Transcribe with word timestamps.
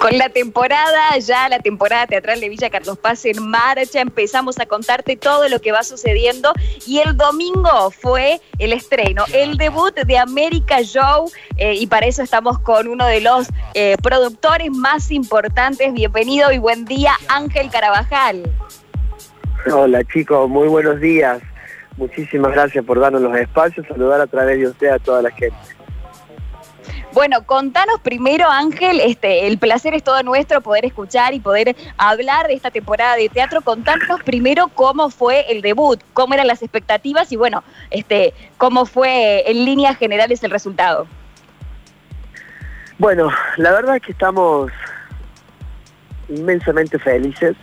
Con 0.00 0.16
la 0.16 0.28
temporada, 0.28 1.18
ya 1.18 1.48
la 1.48 1.58
temporada 1.58 2.06
teatral 2.06 2.40
de 2.40 2.48
Villa 2.48 2.70
Carlos 2.70 2.98
Paz 2.98 3.24
en 3.24 3.46
marcha, 3.48 4.00
empezamos 4.00 4.58
a 4.58 4.66
contarte 4.66 5.16
todo 5.16 5.48
lo 5.48 5.60
que 5.60 5.72
va 5.72 5.82
sucediendo 5.82 6.52
y 6.86 7.00
el 7.00 7.16
domingo 7.16 7.90
fue 7.90 8.40
el 8.58 8.72
estreno, 8.72 9.24
el 9.32 9.56
debut 9.56 9.94
de 9.94 10.18
América 10.18 10.78
Joe 10.78 11.30
eh, 11.56 11.74
y 11.74 11.86
para 11.86 12.06
eso 12.06 12.22
estamos 12.22 12.58
con 12.60 12.88
uno 12.88 13.06
de 13.06 13.20
los 13.20 13.48
eh, 13.74 13.96
productores 14.02 14.70
más 14.70 15.10
importantes. 15.10 15.92
Bienvenido 15.92 16.52
y 16.52 16.58
buen 16.58 16.84
día, 16.84 17.12
Ángel 17.28 17.70
Carabajal. 17.70 18.42
Hola 19.72 20.02
chicos, 20.04 20.48
muy 20.48 20.68
buenos 20.68 21.00
días. 21.00 21.42
Muchísimas 21.96 22.52
gracias 22.52 22.84
por 22.84 22.98
darnos 22.98 23.22
los 23.22 23.36
espacios, 23.36 23.86
saludar 23.86 24.20
a 24.20 24.26
través 24.26 24.58
de 24.58 24.66
usted 24.66 24.88
a 24.88 24.98
toda 24.98 25.22
la 25.22 25.30
gente. 25.30 25.56
Bueno, 27.14 27.46
contanos 27.46 28.00
primero, 28.00 28.50
Ángel, 28.50 28.98
este, 28.98 29.46
el 29.46 29.56
placer 29.56 29.94
es 29.94 30.02
todo 30.02 30.20
nuestro 30.24 30.60
poder 30.62 30.84
escuchar 30.84 31.32
y 31.32 31.38
poder 31.38 31.76
hablar 31.96 32.48
de 32.48 32.54
esta 32.54 32.72
temporada 32.72 33.14
de 33.14 33.28
teatro. 33.28 33.60
Contanos 33.60 34.20
primero 34.24 34.66
cómo 34.66 35.10
fue 35.10 35.44
el 35.48 35.62
debut, 35.62 36.00
cómo 36.12 36.34
eran 36.34 36.48
las 36.48 36.60
expectativas 36.60 37.30
y 37.30 37.36
bueno, 37.36 37.62
este, 37.92 38.34
cómo 38.58 38.84
fue 38.84 39.48
en 39.48 39.64
líneas 39.64 39.96
generales 39.96 40.42
el 40.42 40.50
resultado. 40.50 41.06
Bueno, 42.98 43.30
la 43.58 43.70
verdad 43.70 43.94
es 43.94 44.02
que 44.02 44.10
estamos 44.10 44.72
inmensamente 46.28 46.98
felices. 46.98 47.54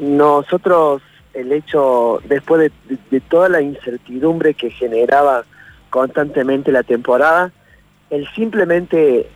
Nosotros, 0.00 1.02
el 1.34 1.52
hecho, 1.52 2.22
después 2.24 2.72
de 3.10 3.20
toda 3.20 3.50
la 3.50 3.60
incertidumbre 3.60 4.54
que 4.54 4.70
generaba 4.70 5.44
constantemente 5.90 6.72
la 6.72 6.82
temporada, 6.82 7.52
el 8.12 8.28
simplemente 8.34 9.28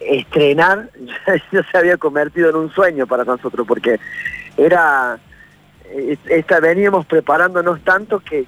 estrenar 0.00 0.90
ya, 1.52 1.62
se 1.70 1.78
había 1.78 1.96
convertido 1.96 2.50
en 2.50 2.56
un 2.56 2.70
sueño 2.72 3.06
para 3.06 3.24
nosotros, 3.24 3.66
porque 3.66 3.98
era, 4.56 5.18
esta, 6.28 6.60
veníamos 6.60 7.06
preparándonos 7.06 7.80
tanto 7.82 8.18
que, 8.20 8.46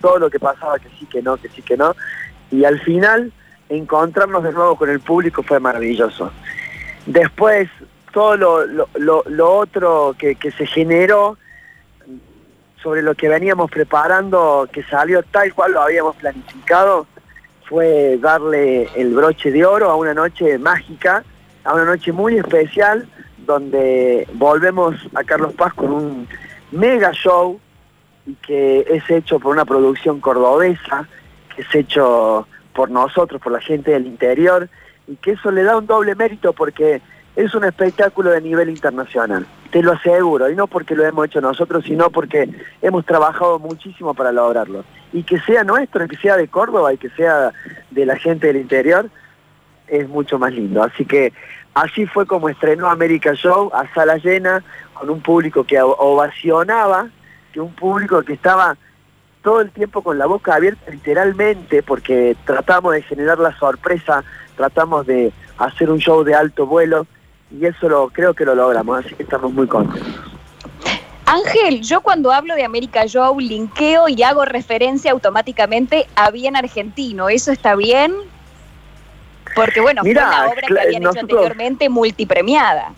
todo 0.00 0.18
lo 0.18 0.30
que 0.30 0.38
pasaba, 0.38 0.78
que 0.78 0.88
sí, 0.98 1.06
que 1.06 1.20
no, 1.20 1.36
que 1.36 1.48
sí, 1.48 1.62
que 1.62 1.76
no, 1.76 1.94
y 2.50 2.64
al 2.64 2.80
final 2.80 3.32
encontrarnos 3.68 4.44
de 4.44 4.52
nuevo 4.52 4.76
con 4.76 4.88
el 4.88 5.00
público 5.00 5.42
fue 5.42 5.58
maravilloso. 5.58 6.30
Después, 7.06 7.68
todo 8.12 8.36
lo, 8.36 9.56
otro 9.56 10.14
que, 10.16 10.36
que 10.36 10.52
se 10.52 10.66
generó 10.66 11.38
sobre 12.82 13.02
lo 13.02 13.14
que 13.14 13.28
veníamos 13.28 13.70
preparando, 13.70 14.68
que 14.72 14.82
salió 14.84 15.22
tal 15.24 15.52
cual 15.54 15.72
lo 15.72 15.82
habíamos 15.82 16.16
planificado, 16.16 17.06
fue 17.70 18.18
darle 18.20 18.88
el 18.96 19.14
broche 19.14 19.52
de 19.52 19.64
oro 19.64 19.90
a 19.92 19.94
una 19.94 20.12
noche 20.12 20.58
mágica, 20.58 21.22
a 21.62 21.72
una 21.72 21.84
noche 21.84 22.10
muy 22.10 22.36
especial, 22.36 23.08
donde 23.46 24.26
volvemos 24.34 24.96
a 25.14 25.22
Carlos 25.22 25.54
Paz 25.54 25.72
con 25.74 25.92
un 25.92 26.28
mega 26.72 27.12
show 27.12 27.60
y 28.26 28.34
que 28.34 28.84
es 28.88 29.08
hecho 29.08 29.38
por 29.38 29.52
una 29.52 29.64
producción 29.64 30.20
cordobesa, 30.20 31.08
que 31.54 31.62
es 31.62 31.72
hecho 31.72 32.48
por 32.74 32.90
nosotros, 32.90 33.40
por 33.40 33.52
la 33.52 33.60
gente 33.60 33.92
del 33.92 34.08
interior, 34.08 34.68
y 35.06 35.14
que 35.14 35.32
eso 35.32 35.52
le 35.52 35.62
da 35.62 35.78
un 35.78 35.86
doble 35.86 36.16
mérito 36.16 36.52
porque 36.52 37.00
es 37.36 37.54
un 37.54 37.62
espectáculo 37.62 38.30
de 38.30 38.40
nivel 38.40 38.68
internacional, 38.68 39.46
te 39.70 39.82
lo 39.82 39.92
aseguro, 39.92 40.50
y 40.50 40.56
no 40.56 40.66
porque 40.66 40.94
lo 40.94 41.04
hemos 41.04 41.26
hecho 41.26 41.40
nosotros, 41.40 41.84
sino 41.84 42.10
porque 42.10 42.48
hemos 42.82 43.04
trabajado 43.04 43.58
muchísimo 43.58 44.14
para 44.14 44.32
lograrlo. 44.32 44.84
Y 45.12 45.22
que 45.22 45.40
sea 45.40 45.64
nuestro, 45.64 46.06
que 46.08 46.16
sea 46.16 46.36
de 46.36 46.48
Córdoba 46.48 46.92
y 46.92 46.98
que 46.98 47.10
sea 47.10 47.52
de 47.90 48.06
la 48.06 48.16
gente 48.16 48.48
del 48.48 48.56
interior, 48.56 49.08
es 49.86 50.08
mucho 50.08 50.38
más 50.38 50.52
lindo. 50.52 50.82
Así 50.82 51.04
que 51.04 51.32
así 51.74 52.06
fue 52.06 52.26
como 52.26 52.48
estrenó 52.48 52.88
América 52.88 53.34
Show 53.34 53.70
a 53.72 53.92
sala 53.94 54.16
llena, 54.16 54.62
con 54.94 55.10
un 55.10 55.20
público 55.20 55.64
que 55.64 55.80
ovacionaba, 55.80 57.08
que 57.52 57.60
un 57.60 57.74
público 57.74 58.22
que 58.22 58.34
estaba 58.34 58.76
todo 59.42 59.60
el 59.60 59.70
tiempo 59.70 60.02
con 60.02 60.18
la 60.18 60.26
boca 60.26 60.54
abierta 60.54 60.90
literalmente, 60.90 61.82
porque 61.82 62.36
tratamos 62.44 62.92
de 62.92 63.02
generar 63.02 63.38
la 63.38 63.56
sorpresa, 63.56 64.22
tratamos 64.56 65.06
de 65.06 65.32
hacer 65.58 65.90
un 65.90 65.98
show 65.98 66.22
de 66.24 66.34
alto 66.34 66.66
vuelo, 66.66 67.06
y 67.50 67.66
eso 67.66 67.88
lo 67.88 68.08
creo 68.08 68.34
que 68.34 68.44
lo 68.44 68.54
logramos, 68.54 69.04
así 69.04 69.14
que 69.14 69.22
estamos 69.22 69.52
muy 69.52 69.66
contentos. 69.66 70.10
Ángel, 71.26 71.80
yo 71.82 72.00
cuando 72.00 72.32
hablo 72.32 72.54
de 72.54 72.64
América 72.64 73.04
Joe 73.10 73.40
linkeo 73.42 74.08
y 74.08 74.22
hago 74.22 74.44
referencia 74.44 75.12
automáticamente 75.12 76.06
a 76.16 76.30
Bien 76.30 76.56
Argentino, 76.56 77.28
¿eso 77.28 77.52
está 77.52 77.76
bien? 77.76 78.12
Porque 79.54 79.80
bueno, 79.80 80.02
fue 80.02 80.10
una 80.12 80.46
obra 80.46 80.62
que 80.66 80.80
habían 80.80 81.02
hecho 81.02 81.20
anteriormente 81.20 81.88
multipremiada. 81.88 82.92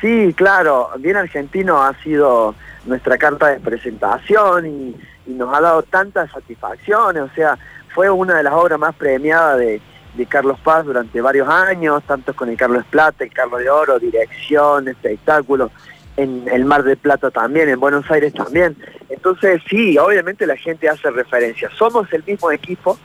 Sí, 0.00 0.34
claro, 0.36 0.90
Bien 0.98 1.16
Argentino 1.16 1.82
ha 1.82 1.94
sido 2.02 2.54
nuestra 2.84 3.16
carta 3.16 3.48
de 3.48 3.60
presentación 3.60 4.66
y, 4.66 4.96
y 5.26 5.34
nos 5.34 5.54
ha 5.54 5.60
dado 5.60 5.82
tantas 5.82 6.30
satisfacciones, 6.30 7.22
o 7.22 7.34
sea, 7.34 7.56
fue 7.94 8.10
una 8.10 8.36
de 8.36 8.42
las 8.42 8.54
obras 8.54 8.78
más 8.78 8.94
premiadas 8.96 9.58
de, 9.58 9.80
de 10.16 10.26
Carlos 10.26 10.58
Paz 10.60 10.84
durante 10.84 11.20
varios 11.20 11.48
años, 11.48 12.02
tanto 12.06 12.34
con 12.34 12.48
el 12.48 12.56
Carlos 12.56 12.84
Plata, 12.88 13.24
el 13.24 13.32
Carlos 13.32 13.60
de 13.60 13.70
Oro, 13.70 13.98
dirección, 13.98 14.88
espectáculo, 14.88 15.70
en 16.16 16.46
el 16.48 16.64
Mar 16.64 16.84
del 16.84 16.96
Plata 16.96 17.30
también, 17.30 17.68
en 17.68 17.80
Buenos 17.80 18.08
Aires 18.10 18.32
también. 18.32 18.76
Entonces 19.08 19.60
sí, 19.68 19.98
obviamente 19.98 20.46
la 20.46 20.56
gente 20.56 20.88
hace 20.88 21.10
referencia. 21.10 21.70
Somos 21.76 22.12
el 22.12 22.22
mismo 22.24 22.50
equipo, 22.50 22.98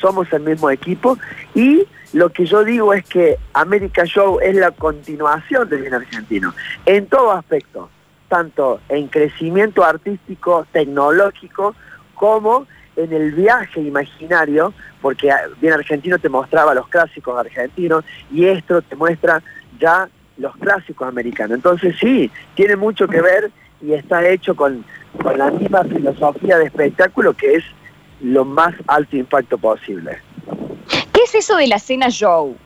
somos 0.00 0.32
el 0.32 0.42
mismo 0.42 0.70
equipo 0.70 1.16
y 1.54 1.86
lo 2.12 2.30
que 2.30 2.46
yo 2.46 2.64
digo 2.64 2.94
es 2.94 3.04
que 3.04 3.38
América 3.52 4.04
Show 4.04 4.38
es 4.40 4.54
la 4.54 4.70
continuación 4.70 5.68
del 5.68 5.82
bien 5.82 5.94
argentino, 5.94 6.54
en 6.86 7.06
todo 7.06 7.32
aspecto, 7.32 7.90
tanto 8.28 8.80
en 8.88 9.08
crecimiento 9.08 9.84
artístico, 9.84 10.66
tecnológico, 10.72 11.74
como 12.14 12.66
en 12.96 13.12
el 13.12 13.32
viaje 13.32 13.80
imaginario, 13.80 14.72
porque 15.00 15.32
bien 15.60 15.72
argentino 15.74 16.18
te 16.18 16.28
mostraba 16.28 16.74
los 16.74 16.88
clásicos 16.88 17.38
argentinos 17.38 18.04
y 18.32 18.46
esto 18.46 18.82
te 18.82 18.96
muestra 18.96 19.42
ya 19.78 20.08
los 20.36 20.56
clásicos 20.56 21.06
americanos. 21.06 21.56
Entonces 21.56 21.96
sí, 22.00 22.30
tiene 22.54 22.76
mucho 22.76 23.08
que 23.08 23.20
ver 23.20 23.50
y 23.80 23.92
está 23.92 24.26
hecho 24.28 24.54
con, 24.54 24.84
con 25.22 25.38
la 25.38 25.50
misma 25.50 25.84
filosofía 25.84 26.58
de 26.58 26.66
espectáculo 26.66 27.34
que 27.34 27.56
es 27.56 27.64
lo 28.20 28.44
más 28.44 28.74
alto 28.86 29.16
impacto 29.16 29.58
posible. 29.58 30.18
¿Qué 31.12 31.22
es 31.22 31.34
eso 31.34 31.56
de 31.56 31.66
la 31.66 31.78
cena 31.78 32.08
show? 32.08 32.56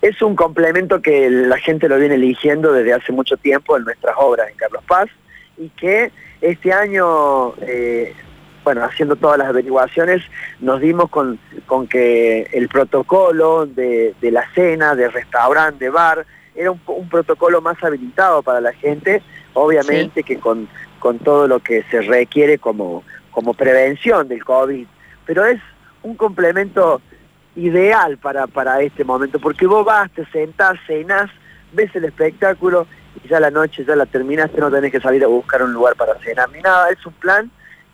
Es 0.00 0.20
un 0.20 0.34
complemento 0.34 1.00
que 1.00 1.30
la 1.30 1.58
gente 1.58 1.88
lo 1.88 1.96
viene 1.96 2.16
eligiendo 2.16 2.72
desde 2.72 2.92
hace 2.92 3.12
mucho 3.12 3.36
tiempo 3.36 3.76
en 3.76 3.84
nuestras 3.84 4.14
obras 4.18 4.48
en 4.50 4.56
Carlos 4.56 4.82
Paz 4.84 5.08
y 5.56 5.68
que 5.70 6.10
este 6.40 6.72
año 6.72 7.54
eh, 7.60 8.12
bueno, 8.64 8.84
haciendo 8.84 9.16
todas 9.16 9.38
las 9.38 9.48
averiguaciones, 9.48 10.22
nos 10.60 10.80
dimos 10.80 11.10
con, 11.10 11.38
con 11.66 11.86
que 11.86 12.48
el 12.52 12.68
protocolo 12.68 13.66
de, 13.66 14.14
la 14.20 14.44
cena, 14.54 14.94
de 14.94 15.08
restaurante, 15.08 15.86
de 15.86 15.90
bar, 15.90 16.26
era 16.54 16.70
un, 16.70 17.08
protocolo 17.08 17.60
más 17.60 17.82
habilitado 17.82 18.42
para 18.42 18.60
la 18.60 18.72
gente, 18.72 19.22
obviamente 19.54 20.22
que 20.22 20.38
con, 20.38 20.68
con 20.98 21.18
todo 21.18 21.48
lo 21.48 21.60
que 21.60 21.82
se 21.90 22.02
requiere 22.02 22.58
como, 22.58 23.02
como 23.30 23.54
prevención 23.54 24.28
del 24.28 24.44
COVID, 24.44 24.86
pero 25.26 25.44
es 25.46 25.60
un 26.02 26.14
complemento 26.14 27.00
ideal 27.56 28.18
para, 28.18 28.46
para 28.46 28.80
este 28.82 29.04
momento, 29.04 29.38
porque 29.40 29.66
vos 29.66 29.84
vas, 29.84 30.10
te 30.12 30.24
sentás, 30.26 30.78
cenás, 30.86 31.30
ves 31.72 31.94
el 31.96 32.04
espectáculo 32.04 32.86
y 33.24 33.28
ya 33.28 33.40
la 33.40 33.50
noche 33.50 33.84
ya 33.84 33.96
la 33.96 34.06
terminaste, 34.06 34.60
no 34.60 34.70
tenés 34.70 34.92
que 34.92 35.00
salir 35.00 35.24
a 35.24 35.28
buscar 35.28 35.62
un 35.62 35.72
lugar 35.72 35.96
para 35.96 36.18
cenar 36.20 36.50
ni 36.50 36.60
nada, 36.60 36.90
es 36.90 37.04
un 37.04 37.12
plan 37.14 37.50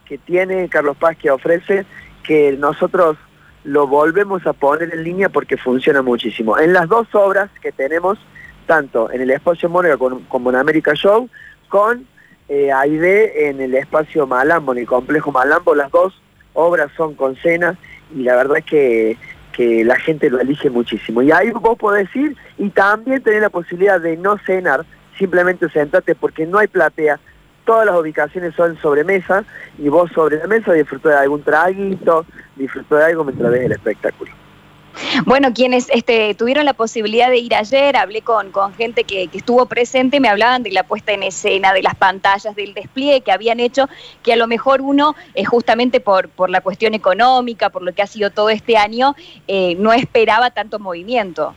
que 0.09 0.19
tiene 0.19 0.69
Carlos 0.69 0.97
Paz 0.97 1.17
que 1.17 1.31
ofrece, 1.31 1.85
que 2.25 2.57
nosotros 2.59 3.17
lo 3.65 3.87
volvemos 3.87 4.47
a 4.47 4.53
poner 4.53 4.93
en 4.95 5.05
línea 5.05 5.29
porque 5.29 5.57
funciona 5.57 6.01
muchísimo. 6.03 6.59
En 6.59 6.73
las 6.73 6.89
dos 6.89 7.07
obras 7.15 7.51
que 7.61 7.73
tenemos, 7.73 8.19
tanto 8.67 9.11
en 9.11 9.21
el 9.21 9.31
espacio 9.31 9.69
Mónica 9.69 9.99
como 10.29 10.51
en 10.51 10.57
América 10.57 10.95
Show, 10.95 11.29
con 11.69 12.07
eh, 12.49 12.73
Aide 12.73 13.49
en 13.49 13.61
el 13.61 13.75
espacio 13.75 14.27
Malambo, 14.27 14.73
en 14.73 14.79
el 14.79 14.87
complejo 14.87 15.31
Malambo, 15.31 15.75
las 15.75 15.91
dos 15.91 16.21
obras 16.55 16.91
son 16.97 17.15
con 17.15 17.37
cenas 17.37 17.77
y 18.15 18.23
la 18.23 18.37
verdad 18.37 18.59
es 18.59 18.65
que, 18.65 19.17
que 19.53 19.85
la 19.85 19.97
gente 19.97 20.31
lo 20.31 20.41
elige 20.41 20.71
muchísimo. 20.71 21.21
Y 21.21 21.31
ahí 21.31 21.51
vos 21.51 21.77
podés 21.79 22.15
ir 22.17 22.37
y 22.57 22.71
también 22.71 23.23
tener 23.23 23.43
la 23.43 23.51
posibilidad 23.51 24.01
de 24.01 24.17
no 24.17 24.39
cenar, 24.39 24.87
simplemente 25.19 25.69
sentarte 25.69 26.15
porque 26.15 26.47
no 26.47 26.59
hay 26.59 26.69
platea, 26.69 27.21
todas 27.69 27.85
las 27.85 28.01
ubicaciones 28.01 28.55
son 28.55 28.81
sobre 28.81 29.05
mesa 29.05 29.45
y 29.77 29.91
vos 29.91 30.11
sobre 30.15 30.39
la 30.39 30.47
mesa 30.47 30.73
disfrutó 30.73 31.11
de 31.11 31.17
algún 31.17 31.43
traguito, 31.43 32.25
disfrutó 32.57 32.97
de 32.97 33.05
algo 33.05 33.25
mientras 33.25 33.51
ves 33.51 33.61
el 33.61 33.73
espectáculo. 33.73 34.33
Bueno, 35.27 35.53
quienes 35.53 35.91
este, 35.91 36.35
tuvieron 36.35 36.65
la 36.65 36.73
posibilidad 36.73 37.29
de 37.29 37.37
ir 37.37 37.55
ayer, 37.55 37.95
hablé 37.99 38.23
con, 38.23 38.53
con 38.53 38.73
gente 38.73 39.05
que, 39.05 39.29
estuvo 39.35 39.67
presente, 39.67 40.19
me 40.19 40.31
hablaban 40.31 40.63
de 40.63 40.71
la 40.71 40.83
puesta 40.83 41.13
en 41.13 41.23
escena, 41.23 41.75
de 41.75 41.83
las 41.83 41.95
pantallas, 41.95 42.57
del 42.57 42.73
despliegue 42.73 43.21
que 43.21 43.33
habían 43.33 43.61
hecho, 43.61 43.87
que 44.23 44.33
a 44.33 44.37
lo 44.37 44.47
mejor 44.47 44.81
uno, 44.81 45.15
eh, 45.35 45.45
justamente 45.45 46.01
por, 46.01 46.31
por 46.31 46.49
la 46.49 46.63
cuestión 46.63 46.95
económica, 46.95 47.69
por 47.69 47.83
lo 47.83 47.93
que 47.93 48.01
ha 48.01 48.07
sido 48.07 48.31
todo 48.31 48.49
este 48.49 48.79
año, 48.79 49.15
eh, 49.47 49.77
no 49.79 49.93
esperaba 49.93 50.53
tanto 50.53 50.79
movimiento. 50.79 51.55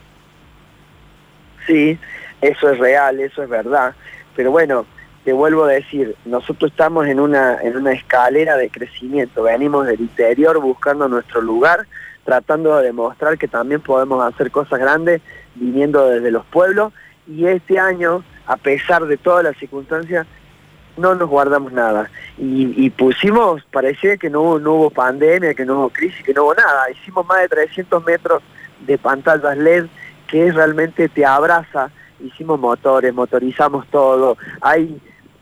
sí, 1.66 1.98
eso 2.42 2.70
es 2.70 2.80
real, 2.80 3.22
eso 3.22 3.44
es 3.44 3.50
verdad, 3.50 3.96
pero 4.36 4.52
bueno, 4.52 4.86
te 5.24 5.34
vuelvo 5.34 5.66
a 5.66 5.72
decir, 5.72 6.16
nosotros 6.26 6.72
estamos 6.72 7.08
en 7.08 7.20
una, 7.20 7.62
en 7.62 7.78
una 7.78 7.92
escalera 7.92 8.58
de 8.58 8.70
crecimiento, 8.70 9.44
venimos 9.44 9.86
del 9.86 10.02
interior 10.02 10.60
buscando 10.60 11.08
nuestro 11.08 11.42
lugar, 11.42 11.86
tratando 12.24 12.78
de 12.78 12.86
demostrar 12.86 13.38
que 13.38 13.48
también 13.48 13.82
podemos 13.82 14.24
hacer 14.24 14.52
cosas 14.52 14.80
grandes 14.80 15.22
viniendo 15.56 16.08
desde 16.10 16.32
los 16.32 16.46
pueblos 16.46 16.94
y 17.28 17.46
este 17.46 17.80
año, 17.80 18.24
a 18.48 18.58
pesar 18.58 19.06
de 19.06 19.18
todas 19.18 19.44
las 19.44 19.56
circunstancias, 19.58 20.26
no 20.98 21.16
nos 21.16 21.30
guardamos 21.30 21.72
nada. 21.72 22.10
Y, 22.38 22.90
pusimos, 22.92 23.64
parecía 23.72 24.18
que 24.18 24.30
no, 24.30 24.60
no 24.60 24.74
hubo 24.74 24.90
pandemia, 24.90 25.54
que 25.54 25.66
no 25.66 25.80
hubo 25.80 25.90
crisis, 25.90 26.24
que 26.26 26.34
no 26.34 26.44
hubo 26.44 26.56
nada. 26.56 26.90
Hicimos 26.90 27.26
más 27.28 27.42
de 27.42 27.50
300 27.50 28.04
metros 28.04 28.42
de 28.86 28.98
pantallas 28.98 29.58
LED 29.58 29.86
que 30.28 30.52
realmente 30.52 31.08
te 31.08 31.26
abraza. 31.26 31.92
Hicimos 32.20 32.60
motores, 32.60 33.14
motorizamos 33.14 33.88
todo. 33.88 34.38
Hay 34.62 35.00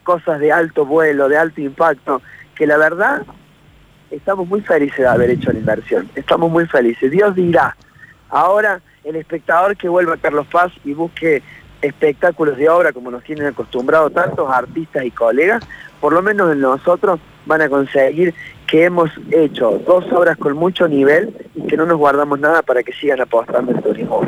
cosas 0.10 0.40
de 0.40 0.52
alto 0.52 0.88
vuelo, 0.88 1.30
de 1.30 1.38
alto 1.38 1.62
impacto, 1.62 2.24
que 2.56 2.66
la 2.66 2.78
verdad 2.78 3.22
estamos 4.10 4.48
muy 4.48 4.62
felices 4.62 4.98
de 4.98 5.08
haber 5.08 5.30
hecho 5.30 5.52
la 5.54 5.60
inversión. 5.60 6.10
Estamos 6.16 6.50
muy 6.50 6.66
felices. 6.66 7.12
Dios 7.12 7.36
dirá, 7.36 7.78
ahora 8.28 8.82
el 9.04 9.18
espectador 9.18 9.78
que 9.78 9.88
vuelva 9.88 10.16
a 10.16 10.18
Carlos 10.18 10.48
Paz 10.48 10.72
y 10.84 10.94
busque 10.94 11.44
espectáculos 11.84 12.58
de 12.58 12.70
obra 12.70 12.92
como 12.92 13.12
nos 13.12 13.24
tienen 13.24 13.46
acostumbrados 13.46 14.12
tantos 14.12 14.50
artistas 14.52 15.06
y 15.06 15.12
colegas, 15.12 15.64
por 16.02 16.12
lo 16.12 16.24
menos 16.24 16.58
nosotros 16.58 17.20
van 17.46 17.62
a 17.62 17.70
conseguir 17.70 18.34
que 18.66 18.86
hemos 18.86 19.12
hecho 19.30 19.80
dos 19.86 20.12
obras 20.12 20.38
con 20.38 20.58
mucho 20.58 20.88
nivel 20.88 21.36
y 21.54 21.68
que 21.68 21.78
no 21.78 21.86
nos 21.86 22.00
guardamos 22.00 22.40
nada 22.40 22.64
para 22.64 22.82
que 22.82 22.94
sigan 22.94 23.22
apostando 23.22 23.74
en 23.74 23.82
turismo. 23.84 24.24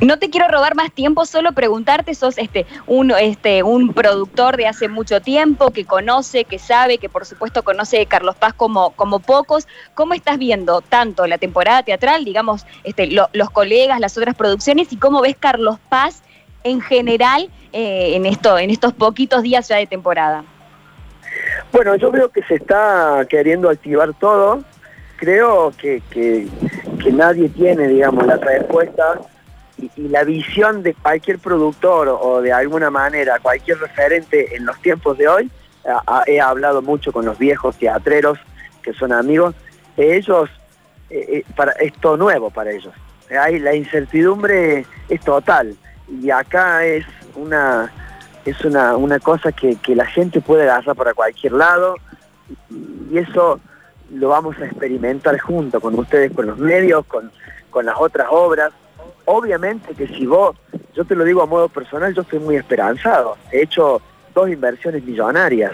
No 0.00 0.16
te 0.16 0.30
quiero 0.30 0.46
robar 0.46 0.76
más 0.76 0.92
tiempo, 0.92 1.26
solo 1.26 1.52
preguntarte, 1.52 2.14
sos 2.14 2.38
este 2.38 2.66
un, 2.86 3.10
este, 3.10 3.64
un 3.64 3.92
productor 3.92 4.56
de 4.56 4.68
hace 4.68 4.88
mucho 4.88 5.20
tiempo, 5.20 5.72
que 5.72 5.84
conoce, 5.84 6.44
que 6.44 6.60
sabe, 6.60 6.98
que 6.98 7.08
por 7.08 7.26
supuesto 7.26 7.64
conoce 7.64 8.06
Carlos 8.06 8.36
Paz 8.36 8.54
como, 8.54 8.92
pocos. 9.26 9.66
¿Cómo 9.94 10.14
estás 10.14 10.38
viendo 10.38 10.82
tanto 10.82 11.26
la 11.26 11.36
temporada 11.36 11.82
teatral, 11.82 12.24
digamos, 12.24 12.64
este, 12.84 13.08
los 13.08 13.50
colegas, 13.50 13.98
las 13.98 14.16
otras 14.16 14.36
producciones, 14.36 14.92
y 14.92 14.96
cómo 14.98 15.20
ves 15.20 15.36
Carlos 15.38 15.78
Paz 15.88 16.22
en 16.62 16.80
general 16.80 17.50
eh, 17.72 18.12
en, 18.14 18.24
esto, 18.24 18.56
en 18.56 18.70
estos 18.70 18.92
poquitos 18.92 19.42
días 19.42 19.66
ya 19.66 19.76
de 19.76 19.86
temporada? 19.86 20.44
Bueno, 21.72 21.96
yo 21.96 22.12
veo 22.12 22.30
que 22.30 22.42
se 22.44 22.54
está 22.54 23.26
queriendo 23.28 23.68
activar 23.68 24.14
todo. 24.14 24.62
Creo 25.16 25.72
que 25.76 26.00
nadie 27.12 27.48
tiene, 27.48 27.88
digamos, 27.88 28.24
la 28.24 28.36
respuesta 28.36 29.18
y, 29.78 30.08
la 30.08 30.24
visión 30.24 30.82
de 30.82 30.94
cualquier 30.94 31.38
productor 31.38 32.08
o, 32.08 32.40
de 32.40 32.52
alguna 32.52 32.90
manera 32.90 33.38
cualquier 33.40 33.78
referente 33.78 34.56
en 34.56 34.66
los 34.66 34.80
tiempos 34.80 35.16
de 35.18 35.28
hoy, 35.28 35.50
he 36.26 36.40
hablado 36.40 36.82
mucho 36.82 37.12
con 37.12 37.24
los 37.24 37.38
viejos 37.38 37.76
teatreros 37.76 38.38
que 38.82 38.92
son 38.92 39.12
amigos, 39.12 39.54
ellos, 39.96 40.48
eh, 41.10 41.26
eh, 41.28 41.44
para, 41.56 41.72
es 41.72 41.92
todo 41.94 42.16
nuevo 42.16 42.50
para 42.50 42.70
ellos. 42.70 42.92
Hay, 43.30 43.58
la 43.58 43.74
incertidumbre 43.74 44.86
es 45.08 45.20
total 45.20 45.76
y 46.08 46.30
acá 46.30 46.84
es 46.84 47.04
una 47.34 47.92
es 48.44 48.64
una, 48.64 48.96
una 48.96 49.18
cosa 49.18 49.52
que, 49.52 49.76
que 49.76 49.94
la 49.94 50.06
gente 50.06 50.40
puede 50.40 50.62
agarrar 50.62 50.96
para 50.96 51.12
cualquier 51.12 51.52
lado 51.52 51.96
y 53.10 53.18
eso 53.18 53.60
lo 54.10 54.28
vamos 54.28 54.58
a 54.58 54.64
experimentar 54.64 55.38
junto 55.38 55.80
con 55.80 55.98
ustedes, 55.98 56.32
con 56.32 56.46
los 56.46 56.56
medios, 56.56 57.04
con, 57.06 57.30
con 57.68 57.84
las 57.84 57.96
otras 57.98 58.28
obras 58.30 58.72
obviamente 59.28 59.94
que 59.94 60.08
si 60.08 60.26
vos, 60.26 60.56
yo 60.94 61.04
te 61.04 61.14
lo 61.14 61.22
digo 61.22 61.42
a 61.42 61.46
modo 61.46 61.68
personal, 61.68 62.14
yo 62.14 62.22
estoy 62.22 62.38
muy 62.38 62.56
esperanzado. 62.56 63.36
He 63.52 63.62
hecho 63.62 64.00
dos 64.34 64.48
inversiones 64.48 65.04
millonarias, 65.04 65.72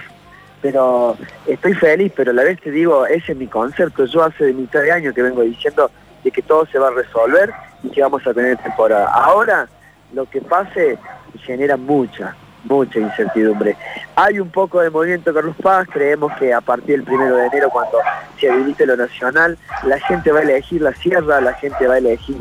pero 0.60 1.16
estoy 1.46 1.74
feliz, 1.74 2.12
pero 2.16 2.32
a 2.32 2.34
la 2.34 2.42
vez 2.42 2.60
te 2.60 2.72
digo, 2.72 3.06
ese 3.06 3.32
es 3.32 3.38
mi 3.38 3.46
concepto. 3.46 4.06
Yo 4.06 4.24
hace 4.24 4.46
de 4.46 4.52
mitad 4.52 4.82
de 4.82 4.90
año 4.90 5.14
que 5.14 5.22
vengo 5.22 5.42
diciendo 5.42 5.88
de 6.24 6.30
que 6.32 6.42
todo 6.42 6.66
se 6.66 6.80
va 6.80 6.88
a 6.88 6.90
resolver 6.90 7.52
y 7.84 7.90
que 7.90 8.02
vamos 8.02 8.26
a 8.26 8.34
tener 8.34 8.56
temporada. 8.56 9.08
Ahora, 9.12 9.68
lo 10.12 10.28
que 10.28 10.40
pase 10.40 10.98
genera 11.44 11.76
mucha, 11.76 12.34
mucha 12.64 12.98
incertidumbre. 12.98 13.76
Hay 14.16 14.40
un 14.40 14.50
poco 14.50 14.80
de 14.80 14.90
movimiento 14.90 15.32
Carlos 15.32 15.56
Paz, 15.62 15.86
creemos 15.92 16.32
que 16.38 16.52
a 16.52 16.60
partir 16.60 16.96
del 16.96 17.04
primero 17.04 17.36
de 17.36 17.46
enero, 17.46 17.70
cuando 17.70 17.98
se 18.38 18.50
habilite 18.50 18.86
lo 18.86 18.96
nacional, 18.96 19.56
la 19.84 19.98
gente 20.00 20.32
va 20.32 20.40
a 20.40 20.42
elegir 20.42 20.82
la 20.82 20.92
sierra, 20.94 21.40
la 21.40 21.54
gente 21.54 21.86
va 21.86 21.94
a 21.94 21.98
elegir 21.98 22.36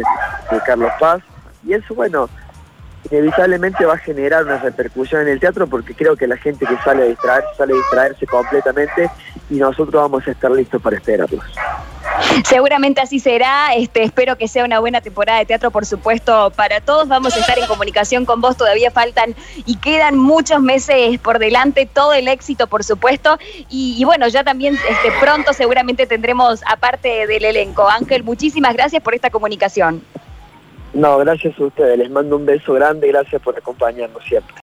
Carlos 0.66 0.92
Paz, 1.00 1.22
y 1.66 1.74
eso, 1.74 1.94
bueno, 1.96 2.30
inevitablemente 3.10 3.86
va 3.86 3.94
a 3.94 3.98
generar 3.98 4.44
una 4.44 4.58
repercusión 4.58 5.22
en 5.22 5.30
el 5.30 5.40
teatro 5.40 5.68
porque 5.68 5.94
creo 5.94 6.16
que 6.16 6.28
la 6.28 6.38
gente 6.38 6.66
que 6.66 6.78
sale 6.84 7.04
a 7.04 7.06
distraerse, 7.06 7.50
sale 7.58 7.74
a 7.74 7.78
distraerse 7.78 8.26
completamente 8.28 9.10
y 9.50 9.56
nosotros 9.56 9.94
vamos 9.94 10.28
a 10.28 10.32
estar 10.32 10.52
listos 10.52 10.82
para 10.82 10.96
esperarlos. 10.96 11.44
Seguramente 12.46 13.02
así 13.02 13.20
será. 13.20 13.74
Este, 13.76 14.04
espero 14.04 14.38
que 14.38 14.48
sea 14.48 14.66
una 14.66 14.80
buena 14.80 15.02
temporada 15.02 15.40
de 15.40 15.46
teatro, 15.46 15.72
por 15.72 15.86
supuesto, 15.86 16.52
para 16.56 16.82
todos. 16.82 17.08
Vamos 17.08 17.36
a 17.36 17.40
estar 17.40 17.58
en 17.58 17.68
comunicación 17.68 18.26
con 18.26 18.42
vos. 18.42 18.58
Todavía 18.58 18.92
faltan 18.92 19.36
y 19.66 19.78
quedan 19.78 20.18
muchos 20.18 20.62
meses 20.62 21.20
por 21.20 21.40
delante. 21.40 21.86
Todo 21.86 22.14
el 22.14 22.28
éxito, 22.28 22.68
por 22.68 22.84
supuesto. 22.84 23.38
Y, 23.70 24.04
bueno, 24.06 24.28
ya 24.28 24.44
también 24.44 24.76
este, 24.76 25.12
pronto 25.20 25.54
seguramente 25.54 26.08
tendremos 26.08 26.62
aparte 26.68 27.28
del 27.28 27.46
elenco. 27.46 27.88
Ángel, 27.90 28.24
muchísimas 28.24 28.74
gracias 28.74 29.02
por 29.02 29.16
esta 29.16 29.30
comunicación. 29.30 30.02
No, 30.94 31.18
gracias 31.18 31.60
a 31.60 31.64
ustedes. 31.64 31.98
Les 31.98 32.10
mando 32.10 32.36
un 32.36 32.46
beso 32.46 32.74
grande. 32.74 33.08
Gracias 33.08 33.42
por 33.42 33.58
acompañarnos 33.58 34.24
siempre. 34.26 34.52